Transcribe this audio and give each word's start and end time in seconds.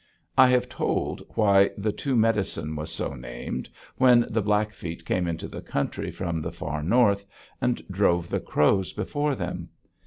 I 0.35 0.47
have 0.47 0.67
told 0.67 1.21
why 1.35 1.69
the 1.77 1.91
Two 1.91 2.15
Medicine 2.15 2.75
was 2.75 2.91
so 2.91 3.13
named, 3.13 3.69
when 3.97 4.25
the 4.31 4.41
Blackfeet 4.41 5.05
came 5.05 5.27
into 5.27 5.47
the 5.47 5.61
country 5.61 6.09
from 6.09 6.41
the 6.41 6.51
Far 6.51 6.81
North, 6.81 7.23
and 7.61 7.87
drove 7.87 8.27
the 8.27 8.39
Crows 8.39 8.93
before 8.93 9.35
them. 9.35 9.69